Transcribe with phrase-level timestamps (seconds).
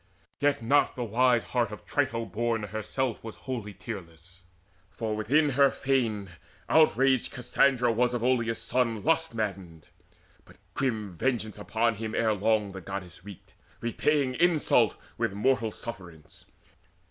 [0.39, 4.41] Yet not the wise heart Trito born herself Was wholly tearless;
[4.89, 6.31] for within her fane
[6.67, 9.89] Outraged Cassandra was of Oileus son Lust maddened.
[10.43, 16.45] But grim vengeance upon him Ere long the Goddess wreaked, repaying insult With mortal sufferance.